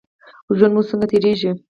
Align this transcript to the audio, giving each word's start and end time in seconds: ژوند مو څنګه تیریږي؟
ژوند 0.57 0.73
مو 0.75 0.81
څنګه 0.89 1.05
تیریږي؟ 1.11 1.51